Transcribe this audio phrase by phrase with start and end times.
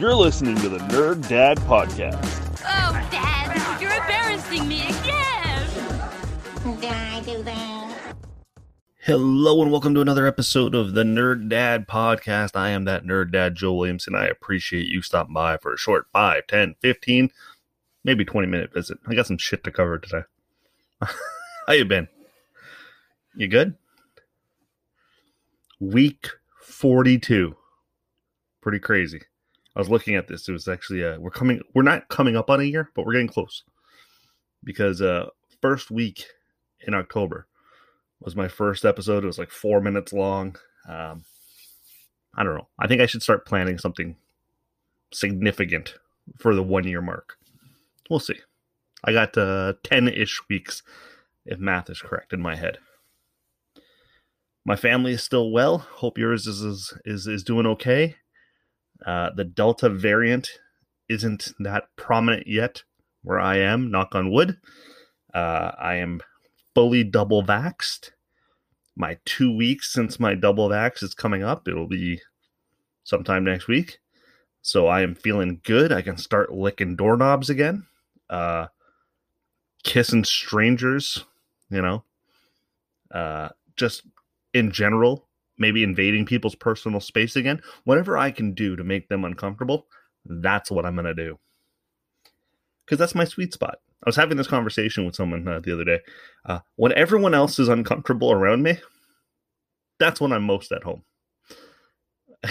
[0.00, 2.24] You're listening to the Nerd Dad Podcast.
[2.64, 6.80] Oh, Dad, you're embarrassing me again.
[6.80, 8.16] Did I do that?
[9.00, 12.56] Hello and welcome to another episode of the Nerd Dad Podcast.
[12.56, 14.14] I am that Nerd Dad, Joe Williamson.
[14.14, 17.30] I appreciate you stopping by for a short 5, 10, 15,
[18.02, 18.96] maybe 20 minute visit.
[19.06, 20.22] I got some shit to cover today.
[21.66, 22.08] How you been?
[23.34, 23.74] You good?
[25.78, 26.26] Week
[26.58, 27.54] 42.
[28.62, 29.20] Pretty crazy.
[29.76, 30.48] I was looking at this.
[30.48, 33.12] It was actually uh we're coming we're not coming up on a year, but we're
[33.12, 33.62] getting close.
[34.64, 35.26] Because uh
[35.62, 36.24] first week
[36.86, 37.46] in October
[38.20, 39.24] was my first episode.
[39.24, 40.56] It was like 4 minutes long.
[40.88, 41.24] Um
[42.34, 42.68] I don't know.
[42.78, 44.16] I think I should start planning something
[45.12, 45.94] significant
[46.38, 47.36] for the 1 year mark.
[48.08, 48.38] We'll see.
[49.04, 50.82] I got uh 10ish weeks
[51.46, 52.78] if math is correct in my head.
[54.64, 55.78] My family is still well.
[55.78, 58.16] Hope yours is is, is doing okay.
[59.06, 60.50] Uh, the Delta variant
[61.08, 62.82] isn't that prominent yet
[63.22, 64.58] where I am, knock on wood.
[65.34, 66.20] Uh, I am
[66.74, 68.10] fully double vaxxed.
[68.96, 71.68] My two weeks since my double vax is coming up.
[71.68, 72.20] It'll be
[73.04, 73.98] sometime next week.
[74.62, 75.92] So I am feeling good.
[75.92, 77.86] I can start licking doorknobs again.
[78.28, 78.66] Uh,
[79.82, 81.24] kissing strangers,
[81.70, 82.04] you know.
[83.10, 84.02] Uh, just
[84.52, 85.26] in general,
[85.60, 87.62] maybe invading people's personal space again.
[87.84, 89.86] Whatever I can do to make them uncomfortable,
[90.24, 91.38] that's what I'm going to do.
[92.84, 93.78] Because that's my sweet spot.
[94.04, 96.00] I was having this conversation with someone uh, the other day.
[96.44, 98.78] Uh, when everyone else is uncomfortable around me,
[99.98, 101.04] that's when I'm most at home.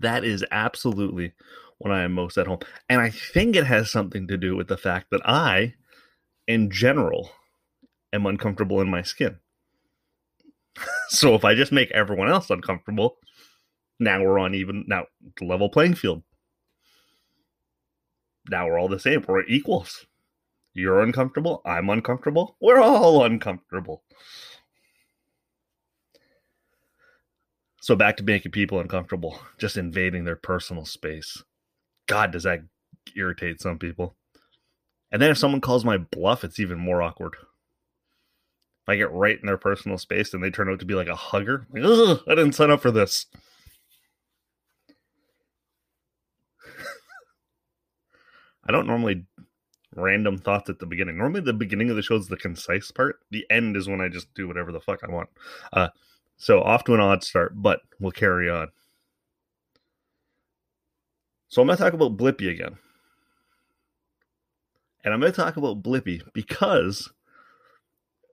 [0.00, 1.32] that is absolutely
[1.78, 2.58] when I am most at home.
[2.88, 5.74] And I think it has something to do with the fact that I,
[6.48, 7.30] in general,
[8.12, 9.38] am uncomfortable in my skin.
[11.08, 13.18] so if I just make everyone else uncomfortable,
[13.98, 15.06] now we're on even now
[15.40, 16.22] level playing field.
[18.50, 19.24] Now we're all the same.
[19.26, 20.06] We're equals.
[20.74, 21.62] You're uncomfortable.
[21.64, 22.56] I'm uncomfortable.
[22.60, 24.02] We're all uncomfortable.
[27.80, 31.42] So back to making people uncomfortable, just invading their personal space.
[32.06, 32.60] God, does that
[33.14, 34.16] irritate some people?
[35.12, 37.36] And then if someone calls my bluff, it's even more awkward.
[38.84, 41.08] If I get right in their personal space and they turn out to be like
[41.08, 43.24] a hugger, Ugh, I didn't sign up for this.
[48.68, 49.24] I don't normally
[49.96, 51.16] random thoughts at the beginning.
[51.16, 53.20] Normally, the beginning of the show is the concise part.
[53.30, 55.30] The end is when I just do whatever the fuck I want.
[55.72, 55.88] Uh,
[56.36, 58.68] so off to an odd start, but we'll carry on.
[61.48, 62.76] So I'm going to talk about Blippi again.
[65.04, 67.10] And I'm going to talk about Blippi because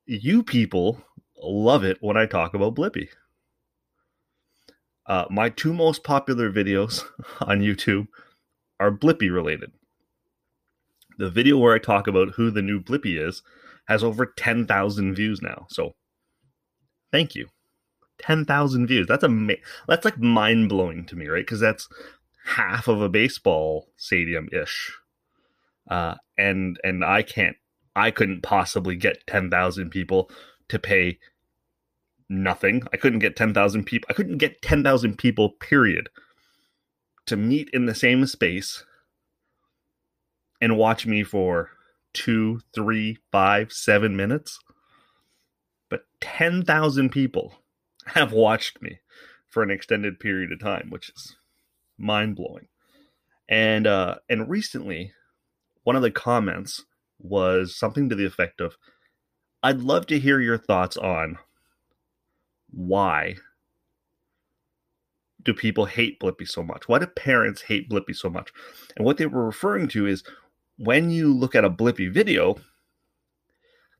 [0.05, 1.01] you people
[1.41, 3.09] love it when I talk about Blippi.
[5.05, 7.03] Uh, my two most popular videos
[7.41, 8.07] on YouTube
[8.79, 9.71] are Blippi related.
[11.17, 13.41] The video where I talk about who the new Blippi is
[13.87, 15.67] has over 10,000 views now.
[15.69, 15.95] So
[17.11, 17.47] thank you.
[18.19, 19.07] 10,000 views.
[19.07, 19.55] That's a
[19.87, 21.45] that's like mind blowing to me, right?
[21.45, 21.89] Because that's
[22.45, 24.91] half of a baseball stadium ish.
[25.89, 27.57] Uh, and and I can't
[27.95, 30.29] I couldn't possibly get 10,000 people
[30.69, 31.19] to pay
[32.29, 32.83] nothing.
[32.93, 34.07] I couldn't get 10,000 people.
[34.09, 36.09] I couldn't get 10,000 people, period,
[37.25, 38.85] to meet in the same space
[40.61, 41.71] and watch me for
[42.13, 44.59] two, three, five, seven minutes.
[45.89, 47.55] But 10,000 people
[48.07, 48.99] have watched me
[49.49, 51.35] for an extended period of time, which is
[51.97, 52.67] mind blowing.
[53.49, 55.11] And uh, and recently,
[55.83, 56.85] one of the comments
[57.23, 58.77] was something to the effect of
[59.63, 61.37] I'd love to hear your thoughts on
[62.71, 63.35] why
[65.43, 66.87] do people hate Blippi so much?
[66.87, 68.51] Why do parents hate Blippi so much?
[68.95, 70.23] And what they were referring to is
[70.77, 72.55] when you look at a Blippi video,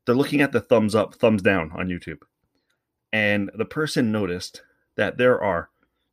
[0.04, 2.22] they're looking at the thumbs up, thumbs down on YouTube.
[3.12, 4.62] And the person noticed
[4.96, 5.68] that there are,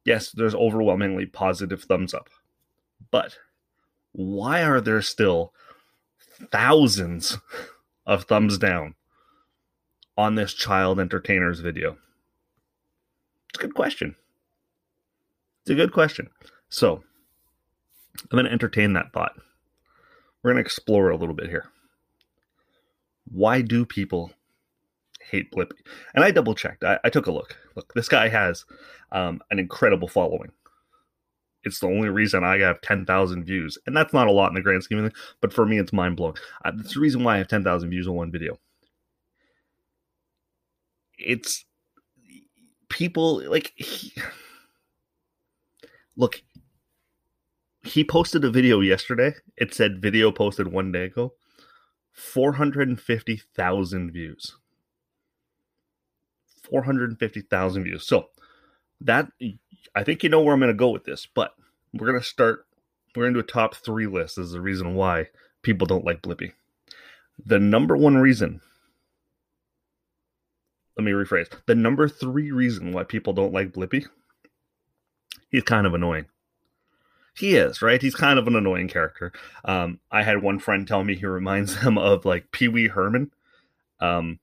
[0.06, 2.29] yes, there's overwhelmingly positive thumbs up.
[3.11, 3.38] But
[4.11, 5.53] why are there still
[6.51, 7.38] thousands
[8.06, 8.95] of thumbs down
[10.18, 11.97] on this child entertainer's video?
[13.50, 14.15] It's a good question.
[15.62, 16.30] It's a good question.
[16.69, 17.03] So
[18.21, 19.33] I'm going to entertain that thought.
[20.41, 21.69] We're going to explore a little bit here.
[23.31, 24.31] Why do people
[25.30, 25.77] hate Blippi?
[26.15, 26.83] And I double checked.
[26.83, 27.57] I, I, took a look.
[27.75, 28.65] Look, this guy has
[29.12, 30.51] um, an incredible following.
[31.63, 33.77] It's the only reason I have 10,000 views.
[33.85, 35.91] And that's not a lot in the grand scheme of things, but for me, it's
[35.94, 36.35] mind blowing.
[36.63, 38.57] That's the reason why I have 10,000 views on one video.
[41.17, 41.65] It's
[42.88, 44.13] people like, he,
[46.15, 46.41] look,
[47.83, 49.33] he posted a video yesterday.
[49.57, 51.33] It said video posted one day ago.
[52.13, 54.56] 450,000 views.
[56.69, 58.06] 450,000 views.
[58.06, 58.29] So
[59.01, 59.31] that
[59.96, 61.54] I think you know where I'm going to go with this, but
[61.94, 62.66] we're going to start.
[63.16, 65.28] We're going to do a top three list Is the reason why
[65.62, 66.54] people don't like Blippi.
[67.44, 68.62] The number one reason.
[70.98, 71.50] Let me rephrase.
[71.66, 74.06] The number three reason why people don't like Blippi.
[75.50, 76.26] He's kind of annoying.
[77.36, 78.02] He is right.
[78.02, 79.31] He's kind of an annoying character.
[79.64, 83.31] Um, I had one friend tell me he reminds them of like Pee Wee Herman,
[84.02, 84.40] um,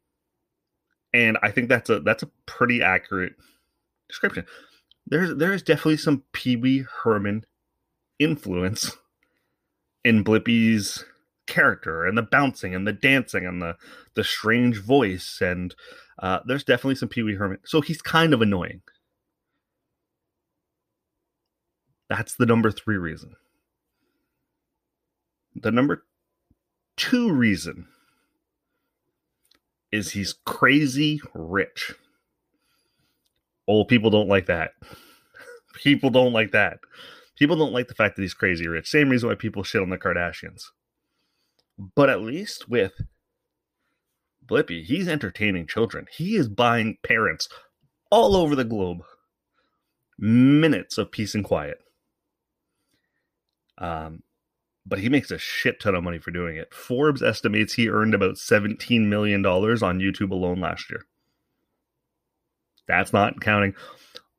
[1.12, 3.34] and I think that's a that's a pretty accurate
[4.08, 4.46] description.
[5.06, 7.44] There's there's definitely some Pee Wee Herman
[8.18, 8.96] influence
[10.04, 11.04] in Blippi's
[11.46, 13.76] character and the bouncing and the dancing and the
[14.14, 15.74] the strange voice and
[16.18, 17.58] uh, there's definitely some Pee Wee Herman.
[17.64, 18.82] So he's kind of annoying.
[22.08, 23.34] That's the number three reason.
[25.54, 26.04] The number
[26.96, 27.88] two reason
[29.92, 31.94] is he's crazy rich.
[33.66, 34.72] Old people don't like that.
[35.74, 36.78] People don't like that.
[37.36, 38.88] People don't like the fact that he's crazy rich.
[38.88, 40.62] Same reason why people shit on the Kardashians.
[41.94, 42.94] But at least with
[44.46, 46.06] Blippi, he's entertaining children.
[46.10, 47.50] He is buying parents
[48.10, 49.02] all over the globe
[50.18, 51.78] minutes of peace and quiet.
[53.78, 54.22] Um,
[54.86, 56.72] but he makes a shit ton of money for doing it.
[56.72, 61.04] Forbes estimates he earned about $17 million on YouTube alone last year.
[62.86, 63.74] That's not counting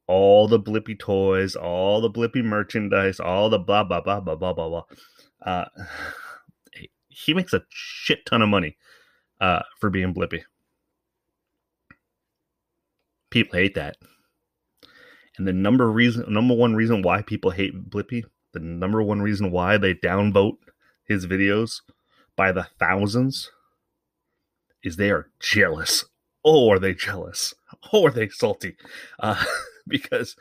[0.07, 4.53] all the Blippi toys, all the Blippi merchandise, all the blah, blah, blah, blah, blah,
[4.53, 4.83] blah, blah.
[5.45, 5.65] Uh,
[7.09, 8.77] he makes a shit ton of money
[9.41, 10.43] uh, for being Blippi.
[13.29, 13.97] People hate that.
[15.37, 18.23] And the number reason, number one reason why people hate Blippi
[18.53, 20.57] the number one reason why they downvote
[21.03, 21.81] his videos
[22.35, 23.51] by the thousands
[24.83, 26.05] is they are jealous.
[26.49, 27.53] Oh, are they jealous?
[27.91, 28.77] Oh, are they salty?
[29.19, 29.43] Uh,
[29.87, 30.37] because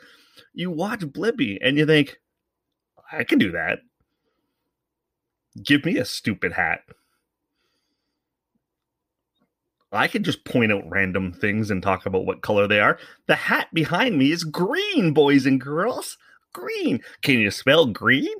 [0.53, 2.15] you watch Blippi and you think,
[3.11, 3.79] I can do that.
[5.61, 6.79] Give me a stupid hat.
[9.91, 12.97] I can just point out random things and talk about what color they are.
[13.27, 16.17] The hat behind me is green, boys and girls
[16.53, 17.01] green.
[17.21, 18.35] Can you spell green?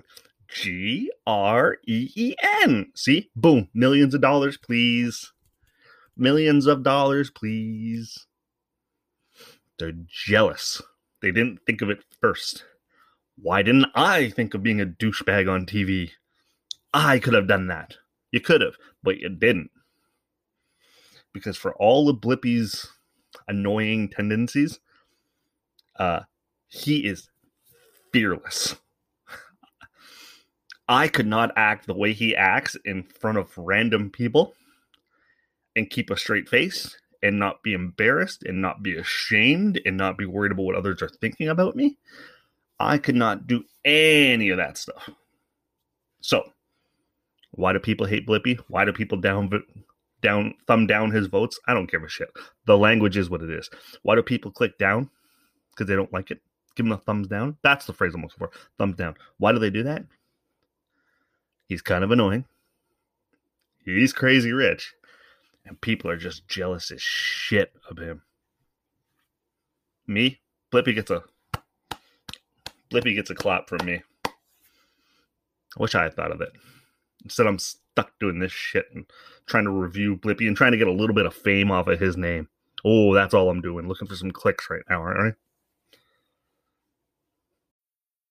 [0.47, 2.93] G R E E N.
[2.95, 3.29] See?
[3.35, 3.67] Boom.
[3.73, 5.33] Millions of dollars, please.
[6.17, 8.25] Millions of dollars, please.
[9.77, 10.81] They're jealous.
[11.21, 12.63] They didn't think of it first.
[13.39, 16.11] Why didn't I think of being a douchebag on TV?
[16.93, 17.97] I could have done that.
[18.31, 19.69] You could have, but you didn't.
[21.33, 22.89] Because for all of Blippi's
[23.47, 24.79] annoying tendencies,
[25.99, 26.21] uh,
[26.67, 27.29] he is
[28.11, 28.75] fearless.
[30.89, 34.55] I could not act the way he acts in front of random people
[35.77, 40.17] and keep a straight face and not be embarrassed and not be ashamed and not
[40.17, 41.97] be worried about what others are thinking about me.
[42.79, 45.09] I could not do any of that stuff.
[46.19, 46.51] So,
[47.51, 48.59] why do people hate Blippi?
[48.67, 49.49] Why do people down
[50.21, 51.59] down thumb down his votes?
[51.67, 52.29] I don't give a shit.
[52.65, 53.69] The language is what it is.
[54.03, 55.09] Why do people click down?
[55.71, 56.41] Because they don't like it
[56.77, 57.57] give him a thumbs down.
[57.63, 58.51] That's the phrase I'm looking for.
[58.77, 59.15] Thumbs down.
[59.37, 60.05] Why do they do that?
[61.67, 62.45] He's kind of annoying.
[63.83, 64.93] He's crazy rich.
[65.67, 68.21] And people are just jealous as shit of him.
[70.07, 70.39] Me,
[70.71, 71.23] Blippi gets a
[72.89, 74.01] Blippi gets a clap from me.
[74.25, 74.31] I
[75.81, 76.53] wish I had thought of it.
[77.23, 79.05] Instead, I'm stuck doing this shit and
[79.45, 81.99] trying to review Blippi and trying to get a little bit of fame off of
[81.99, 82.47] his name.
[82.85, 83.87] Oh, that's all I'm doing.
[83.87, 85.33] Looking for some clicks right now, all right?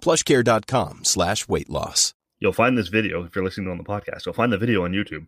[0.00, 2.14] plushcare.com slash weight loss.
[2.38, 4.24] You'll find this video if you're listening on the podcast.
[4.24, 5.26] You'll find the video on YouTube,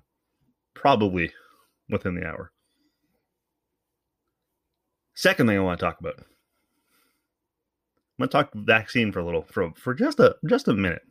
[0.74, 1.32] probably
[1.88, 2.52] within the hour.
[5.14, 6.18] Second thing I want to talk about.
[6.18, 6.24] I'm
[8.18, 11.02] going to talk vaccine for a little, for for just a just a minute.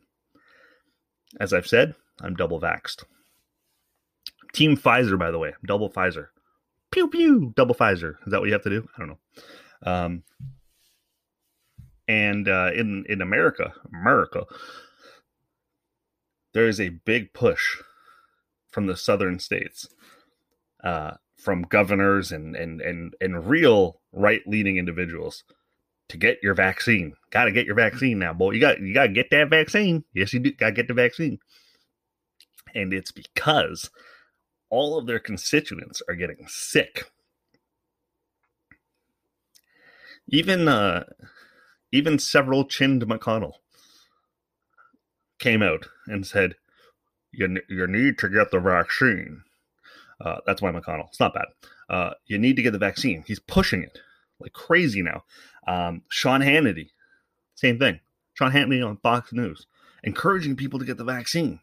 [1.40, 3.04] As I've said, I'm double vaxxed.
[4.52, 6.28] Team Pfizer, by the way, double Pfizer.
[6.90, 8.16] Pew pew, double Pfizer.
[8.26, 8.88] Is that what you have to do?
[8.96, 9.18] I don't know.
[9.84, 10.22] Um,
[12.08, 14.44] and uh, in in America, America,
[16.52, 17.78] there is a big push
[18.70, 19.88] from the southern states,
[20.82, 25.44] uh, from governors and and and and real right leaning individuals
[26.08, 27.14] to get your vaccine.
[27.30, 28.52] Got to get your vaccine now, boy.
[28.52, 30.04] You got you got to get that vaccine.
[30.12, 30.52] Yes, you do.
[30.52, 31.38] Got to get the vaccine.
[32.74, 33.90] And it's because
[34.70, 37.10] all of their constituents are getting sick.
[40.28, 41.04] Even uh,
[41.92, 43.52] even several chinned McConnell
[45.38, 46.56] came out and said,
[47.30, 49.42] "You you need to get the vaccine."
[50.20, 51.08] Uh, that's why McConnell.
[51.08, 51.46] It's not bad.
[51.88, 53.24] Uh, you need to get the vaccine.
[53.26, 53.98] He's pushing it
[54.40, 55.24] like crazy now.
[55.66, 56.90] Um, Sean Hannity,
[57.54, 58.00] same thing.
[58.34, 59.66] Sean Hannity on Fox News,
[60.02, 61.60] encouraging people to get the vaccine.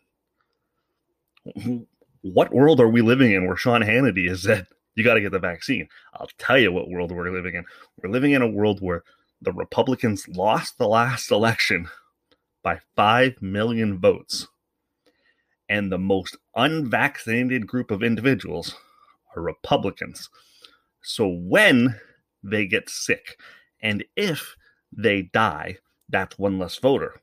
[2.21, 5.31] What world are we living in where Sean Hannity has said you got to get
[5.31, 5.87] the vaccine?
[6.13, 7.65] I'll tell you what world we're living in.
[8.01, 9.03] We're living in a world where
[9.41, 11.87] the Republicans lost the last election
[12.63, 14.47] by 5 million votes.
[15.67, 18.75] And the most unvaccinated group of individuals
[19.35, 20.29] are Republicans.
[21.01, 21.99] So when
[22.43, 23.37] they get sick
[23.81, 24.55] and if
[24.91, 25.77] they die,
[26.09, 27.21] that's one less voter.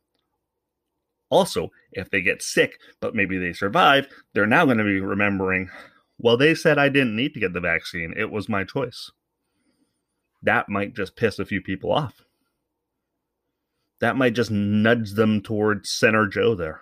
[1.29, 5.69] Also, if they get sick, but maybe they survive, they're now going to be remembering,
[6.19, 8.15] well, they said I didn't need to get the vaccine.
[8.17, 9.11] It was my choice.
[10.43, 12.23] That might just piss a few people off.
[14.01, 16.81] That might just nudge them towards Center Joe there.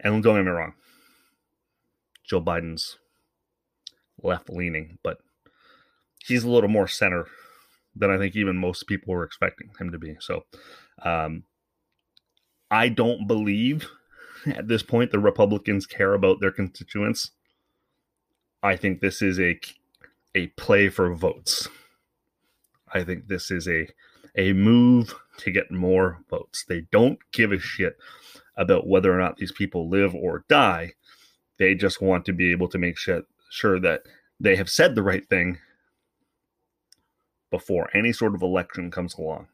[0.00, 0.74] And don't get me wrong,
[2.24, 2.98] Joe Biden's
[4.22, 5.18] left leaning, but
[6.18, 7.26] he's a little more center
[7.96, 10.16] than I think even most people were expecting him to be.
[10.20, 10.44] So,
[11.02, 11.44] um,
[12.70, 13.88] I don't believe
[14.46, 17.30] at this point the Republicans care about their constituents.
[18.62, 19.58] I think this is a
[20.34, 21.68] a play for votes.
[22.92, 23.88] I think this is a
[24.36, 26.64] a move to get more votes.
[26.68, 27.96] They don't give a shit
[28.56, 30.94] about whether or not these people live or die.
[31.58, 34.02] They just want to be able to make sure, sure that
[34.40, 35.58] they have said the right thing
[37.50, 39.46] before any sort of election comes along.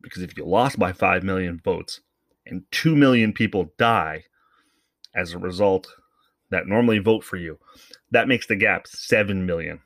[0.00, 2.00] Because if you lost by 5 million votes
[2.46, 4.24] and 2 million people die
[5.14, 5.88] as a result
[6.50, 7.58] that normally vote for you,
[8.14, 9.80] that makes the gap 7 million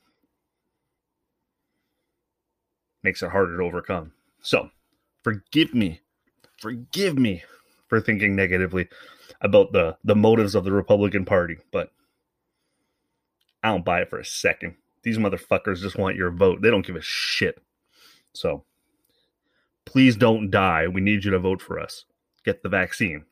[3.02, 4.12] makes it harder to overcome.
[4.42, 4.70] So,
[5.22, 6.02] forgive me,
[6.58, 7.42] forgive me
[7.88, 8.88] for thinking negatively
[9.40, 11.90] about the the motives of the Republican Party, but
[13.62, 14.76] I don't buy it for a second.
[15.04, 16.60] These motherfuckers just want your vote.
[16.60, 17.62] They don't give a shit.
[18.34, 18.64] So,
[19.86, 20.86] please don't die.
[20.86, 22.04] We need you to vote for us.
[22.44, 23.24] Get the vaccine.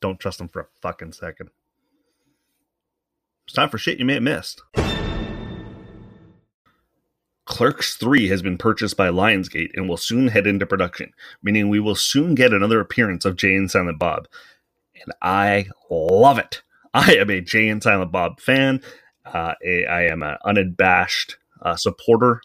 [0.00, 1.50] Don't trust them for a fucking second.
[3.46, 4.62] It's time for shit you may have missed.
[7.50, 11.80] Clerks 3 has been purchased by Lionsgate and will soon head into production, meaning we
[11.80, 14.28] will soon get another appearance of Jay and Silent Bob.
[14.94, 16.62] And I love it.
[16.94, 18.80] I am a Jay and Silent Bob fan.
[19.24, 22.40] Uh, a, I am an unabashed uh, supporter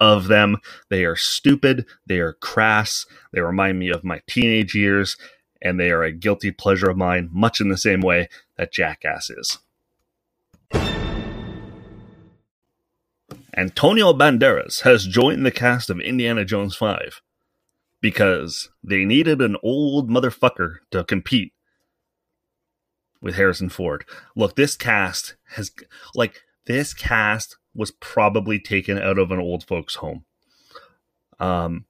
[0.00, 0.56] of them.
[0.88, 1.86] They are stupid.
[2.06, 3.06] They are crass.
[3.32, 5.16] They remind me of my teenage years,
[5.62, 9.30] and they are a guilty pleasure of mine, much in the same way that Jackass
[9.30, 9.58] is.
[13.56, 17.22] Antonio Banderas has joined the cast of Indiana Jones 5
[18.02, 21.54] because they needed an old motherfucker to compete
[23.22, 24.04] with Harrison Ford.
[24.34, 25.70] Look, this cast has,
[26.14, 30.24] like, this cast was probably taken out of an old folks' home.
[31.40, 31.86] Um,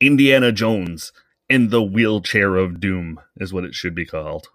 [0.00, 1.12] Indiana Jones
[1.50, 4.48] in the wheelchair of doom is what it should be called.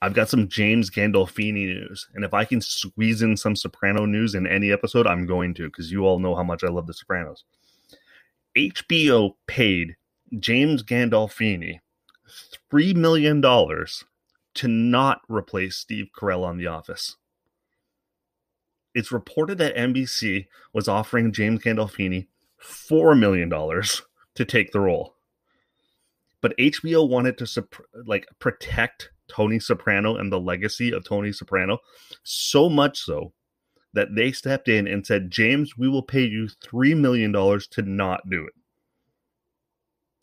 [0.00, 4.34] I've got some James Gandolfini news, and if I can squeeze in some Soprano news
[4.34, 6.94] in any episode, I'm going to because you all know how much I love The
[6.94, 7.44] Sopranos.
[8.56, 9.96] HBO paid
[10.38, 11.80] James Gandolfini
[12.72, 17.16] $3 million to not replace Steve Carell on The Office.
[18.94, 22.26] It's reported that NBC was offering James Gandolfini
[22.60, 23.50] $4 million
[24.34, 25.14] to take the role.
[26.40, 27.66] But HBO wanted to
[28.06, 31.78] like protect Tony Soprano and the legacy of Tony Soprano
[32.22, 33.32] so much so
[33.94, 38.28] that they stepped in and said, James, we will pay you $3 million to not
[38.28, 38.54] do it.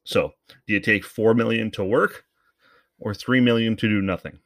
[0.04, 0.34] So,
[0.68, 2.26] do you take 4 million to work
[3.00, 4.40] or 3 million to do nothing?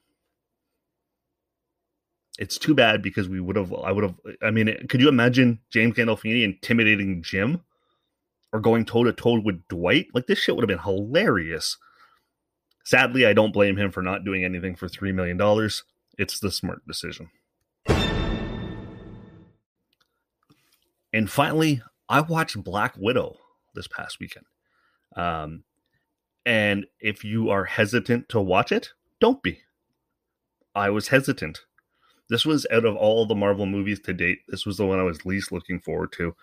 [2.37, 5.59] It's too bad because we would have, I would have, I mean, could you imagine
[5.69, 7.61] James Gandolfini intimidating Jim
[8.53, 10.07] or going toe to toe with Dwight?
[10.13, 11.77] Like, this shit would have been hilarious.
[12.85, 15.37] Sadly, I don't blame him for not doing anything for $3 million.
[16.17, 17.29] It's the smart decision.
[21.11, 23.37] And finally, I watched Black Widow
[23.75, 24.45] this past weekend.
[25.15, 25.63] Um,
[26.45, 29.61] and if you are hesitant to watch it, don't be.
[30.75, 31.61] I was hesitant.
[32.29, 35.03] This was out of all the Marvel movies to date, this was the one I
[35.03, 36.35] was least looking forward to.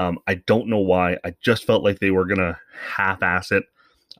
[0.00, 1.18] Um, I don't know why.
[1.24, 2.58] I just felt like they were going to
[2.96, 3.64] half ass it.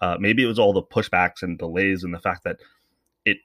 [0.02, 2.58] Uh, maybe it was all the pushbacks and delays and the fact that
[3.24, 3.38] it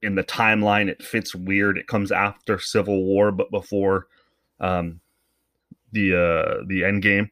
[0.00, 1.76] in the timeline it fits weird.
[1.76, 4.06] It comes after Civil War, but before
[4.60, 5.00] um,
[5.92, 7.30] the uh, the end game.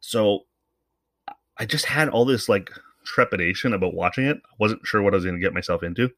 [0.00, 0.46] So
[1.56, 2.72] I just had all this like
[3.04, 4.38] trepidation about watching it.
[4.44, 6.10] I wasn't sure what I was going to get myself into,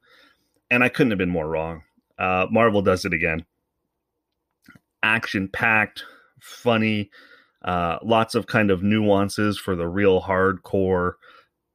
[0.71, 1.83] and I couldn't have been more wrong.
[2.17, 3.45] Uh, Marvel does it again.
[5.03, 6.03] Action packed,
[6.39, 7.11] funny,
[7.65, 11.13] uh, lots of kind of nuances for the real hardcore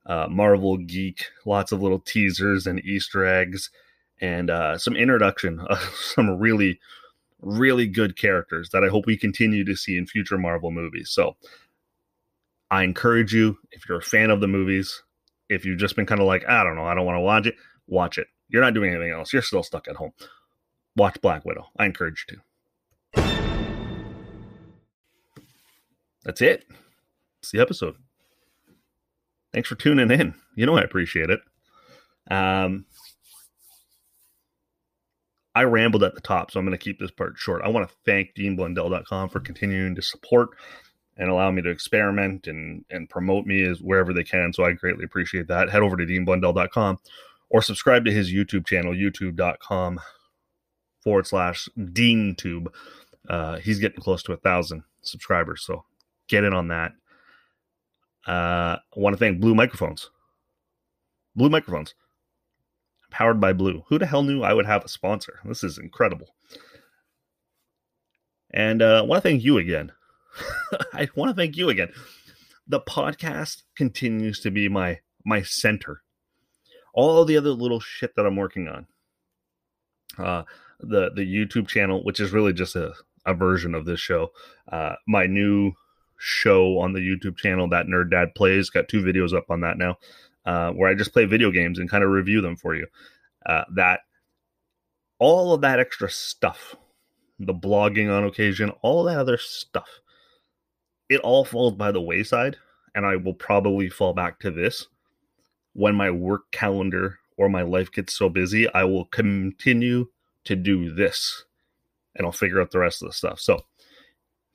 [0.06, 3.70] uh, Marvel geek, lots of little teasers and Easter eggs,
[4.20, 6.80] and uh, some introduction of some really,
[7.40, 11.10] really good characters that I hope we continue to see in future Marvel movies.
[11.10, 11.36] So
[12.70, 15.02] I encourage you, if you're a fan of the movies,
[15.48, 17.46] if you've just been kind of like, I don't know, I don't want to watch
[17.46, 17.56] it,
[17.88, 18.28] watch it.
[18.48, 19.32] You're not doing anything else.
[19.32, 20.12] You're still stuck at home.
[20.96, 21.66] Watch Black Widow.
[21.78, 22.42] I encourage you to.
[26.24, 26.64] That's it.
[27.40, 27.96] It's the episode
[29.52, 30.34] thanks for tuning in.
[30.54, 31.40] You know I appreciate it.
[32.30, 32.86] Um,
[35.54, 37.62] I rambled at the top, so I'm going to keep this part short.
[37.64, 40.50] I want to thank DeanBlundell.com for continuing to support
[41.16, 44.52] and allow me to experiment and and promote me as wherever they can.
[44.52, 45.70] So I greatly appreciate that.
[45.70, 46.98] Head over to DeanBlundell.com
[47.48, 50.00] or subscribe to his YouTube channel, youtube.com
[51.02, 52.68] forward slash DeanTube.
[53.28, 55.84] Uh, he's getting close to a thousand subscribers, so
[56.30, 56.92] get in on that.
[58.26, 60.10] Uh, I want to thank Blue Microphones.
[61.34, 61.94] Blue Microphones,
[63.10, 63.84] powered by Blue.
[63.88, 65.40] Who the hell knew I would have a sponsor?
[65.44, 66.28] This is incredible.
[68.52, 69.92] And uh, I want to thank you again.
[70.92, 71.92] I want to thank you again.
[72.66, 76.02] The podcast continues to be my my center.
[76.94, 78.86] All the other little shit that I'm working on.
[80.18, 80.42] Uh,
[80.80, 82.92] the the YouTube channel, which is really just a,
[83.24, 84.32] a version of this show.
[84.70, 85.72] Uh, my new
[86.20, 88.70] show on the YouTube channel that Nerd Dad plays.
[88.70, 89.96] Got two videos up on that now,
[90.44, 92.86] uh, where I just play video games and kind of review them for you.
[93.46, 94.00] Uh, that
[95.18, 96.76] all of that extra stuff,
[97.38, 99.88] the blogging on occasion, all that other stuff,
[101.08, 102.56] it all falls by the wayside,
[102.94, 104.86] and I will probably fall back to this
[105.72, 108.68] when my work calendar or my life gets so busy.
[108.72, 110.08] I will continue
[110.44, 111.44] to do this,
[112.14, 113.40] and I'll figure out the rest of the stuff.
[113.40, 113.64] So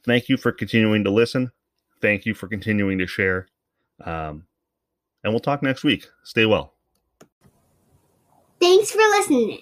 [0.06, 1.52] thank you for continuing to listen.
[2.02, 3.48] Thank you for continuing to share.
[4.04, 4.46] Um,
[5.24, 6.08] and we'll talk next week.
[6.24, 6.74] Stay well.
[8.60, 9.62] Thanks for listening.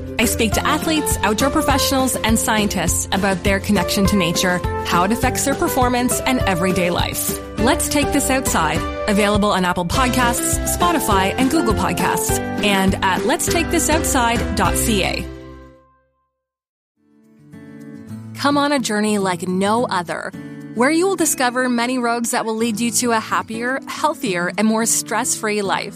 [0.21, 5.11] I speak to athletes, outdoor professionals, and scientists about their connection to nature, how it
[5.11, 7.39] affects their performance, and everyday life.
[7.57, 8.77] Let's Take This Outside,
[9.09, 15.25] available on Apple Podcasts, Spotify, and Google Podcasts, and at letstakethisoutside.ca.
[18.35, 20.31] Come on a journey like no other
[20.75, 24.67] where you will discover many roads that will lead you to a happier, healthier, and
[24.67, 25.95] more stress free life.